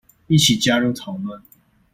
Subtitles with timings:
[0.25, 1.43] 一起加入討論